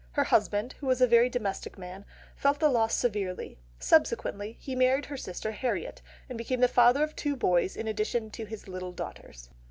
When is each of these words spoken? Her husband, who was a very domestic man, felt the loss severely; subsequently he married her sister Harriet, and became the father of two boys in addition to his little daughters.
Her 0.13 0.23
husband, 0.23 0.73
who 0.79 0.87
was 0.87 0.99
a 0.99 1.05
very 1.05 1.29
domestic 1.29 1.77
man, 1.77 2.05
felt 2.35 2.59
the 2.59 2.69
loss 2.69 2.95
severely; 2.95 3.59
subsequently 3.77 4.57
he 4.59 4.75
married 4.75 5.05
her 5.05 5.15
sister 5.15 5.51
Harriet, 5.51 6.01
and 6.27 6.39
became 6.39 6.59
the 6.61 6.67
father 6.67 7.03
of 7.03 7.15
two 7.15 7.35
boys 7.35 7.77
in 7.77 7.87
addition 7.87 8.31
to 8.31 8.45
his 8.45 8.67
little 8.67 8.93
daughters. 8.93 9.51